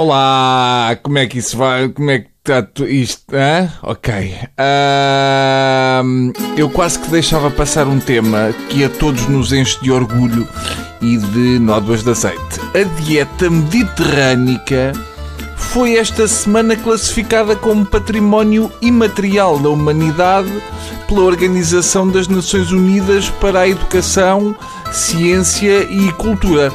[0.00, 1.88] Olá, como é que isso vai?
[1.88, 3.24] Como é que está isto?
[3.34, 3.68] Hã?
[3.82, 4.32] Ok.
[6.56, 10.46] eu quase que deixava passar um tema que a todos nos enche de orgulho
[11.02, 12.60] e de nódoas de azeite.
[12.76, 14.92] A dieta mediterrânica
[15.56, 20.62] foi esta semana classificada como património imaterial da humanidade
[21.08, 24.54] pela Organização das Nações Unidas para a Educação,
[24.92, 26.72] Ciência e Cultura.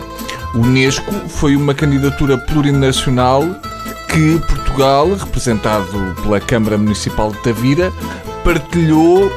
[0.53, 3.43] Unesco foi uma candidatura plurinacional
[4.07, 7.91] que Portugal, representado pela Câmara Municipal de Tavira,
[8.43, 9.31] partilhou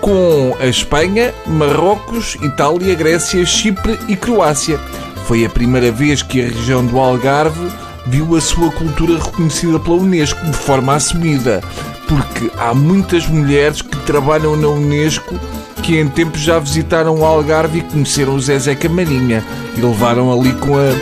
[0.00, 4.78] com a Espanha, Marrocos, Itália, Grécia, Chipre e Croácia.
[5.26, 7.70] Foi a primeira vez que a região do Algarve
[8.06, 11.60] viu a sua cultura reconhecida pela Unesco de forma assumida,
[12.08, 15.38] porque há muitas mulheres que trabalham na Unesco
[15.80, 19.44] que em tempos já visitaram o Algarve e conheceram o Zezé Camarinha
[19.76, 20.92] e levaram ali com a,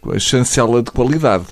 [0.00, 1.44] com a chancela de qualidade.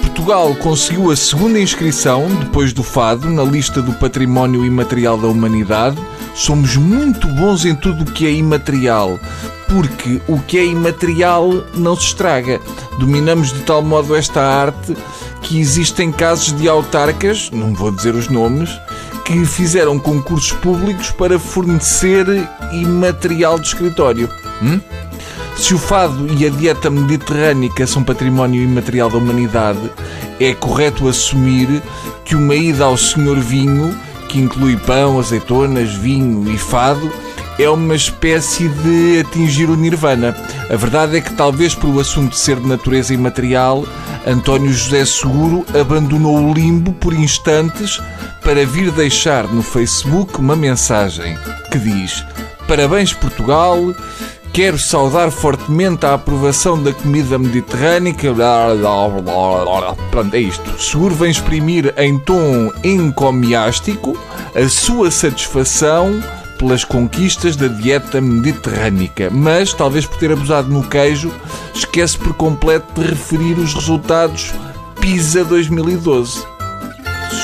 [0.00, 5.98] Portugal conseguiu a segunda inscrição, depois do Fado, na lista do Património Imaterial da Humanidade.
[6.34, 9.18] Somos muito bons em tudo o que é imaterial,
[9.68, 12.60] porque o que é imaterial não se estraga.
[12.98, 14.96] Dominamos de tal modo esta arte
[15.42, 18.70] que existem casos de autarcas, não vou dizer os nomes,
[19.24, 22.26] que fizeram concursos públicos para fornecer
[22.72, 24.28] imaterial de escritório.
[24.62, 24.80] Hum?
[25.56, 29.90] Se o fado e a dieta mediterrânica são património imaterial da humanidade,
[30.38, 31.82] é correto assumir
[32.24, 33.96] que uma ida ao Senhor Vinho,
[34.28, 37.10] que inclui pão, azeitonas, vinho e fado,
[37.58, 40.36] é uma espécie de atingir o nirvana.
[40.70, 43.84] A verdade é que, talvez por o assunto ser de natureza imaterial,
[44.26, 48.00] António José Seguro abandonou o limbo por instantes
[48.42, 51.36] para vir deixar no Facebook uma mensagem
[51.70, 52.24] que diz:
[52.66, 53.94] Parabéns, Portugal.
[54.52, 58.28] Quero saudar fortemente a aprovação da comida mediterrânica.
[60.12, 60.80] Pronto, é isto.
[60.80, 64.16] Seguro vem exprimir em tom encomiástico
[64.54, 66.22] a sua satisfação
[66.64, 71.30] pelas conquistas da dieta mediterrânica, mas, talvez por ter abusado no queijo,
[71.74, 74.50] esquece por completo de referir os resultados
[74.98, 76.42] PISA 2012.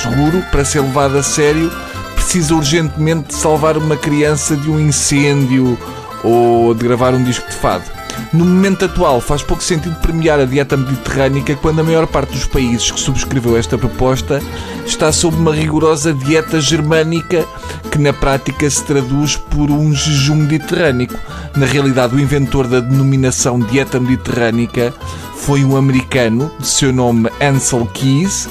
[0.01, 1.71] Seguro, para ser levado a sério,
[2.15, 5.77] precisa urgentemente de salvar uma criança de um incêndio
[6.23, 8.00] ou de gravar um disco de fado.
[8.33, 12.45] No momento atual, faz pouco sentido premiar a dieta mediterrânica quando a maior parte dos
[12.45, 14.41] países que subscreveu esta proposta
[14.85, 17.45] está sob uma rigorosa dieta germânica
[17.91, 21.09] que na prática se traduz por um jejum mediterrâneo.
[21.55, 24.93] Na realidade, o inventor da denominação dieta mediterrânica
[25.35, 28.47] foi um americano de seu nome Ansel Keys,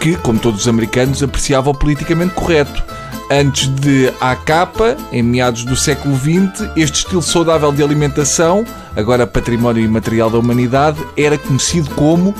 [0.00, 2.82] que, como todos os americanos, apreciava o politicamente correto
[3.30, 8.64] Antes de AK, em meados do século XX, este estilo saudável de alimentação,
[8.96, 12.34] agora património imaterial da humanidade, era conhecido como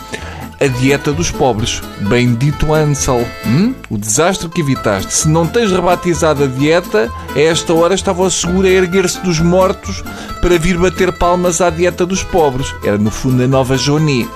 [0.61, 1.81] a dieta dos pobres.
[2.09, 3.25] Bendito Ansel.
[3.47, 3.75] Hum?
[3.91, 5.13] O desastre que evitaste.
[5.13, 10.03] Se não tens rebatizado a dieta, a esta hora estava seguro a erguer-se dos mortos
[10.41, 12.75] para vir bater palmas à dieta dos pobres.
[12.83, 14.29] Era no fundo a nova Johnny.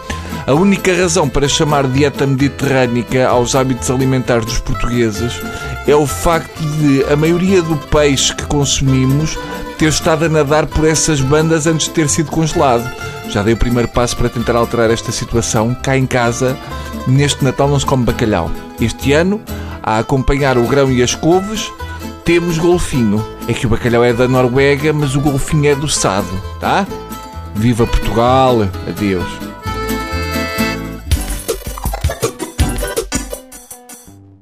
[0.46, 5.40] A única razão para chamar dieta mediterrânica aos hábitos alimentares dos portugueses
[5.86, 9.38] é o facto de a maioria do peixe que consumimos
[9.78, 12.88] ter estado a nadar por essas bandas antes de ter sido congelado.
[13.28, 15.74] Já dei o primeiro passo para tentar alterar esta situação.
[15.74, 16.56] Cá em casa,
[17.06, 18.50] neste Natal não se come bacalhau.
[18.80, 19.40] Este ano,
[19.82, 21.72] a acompanhar o grão e as couves,
[22.24, 23.24] temos golfinho.
[23.48, 26.86] É que o bacalhau é da Noruega, mas o golfinho é do Sado, tá?
[27.54, 28.62] Viva Portugal!
[28.88, 29.41] Adeus!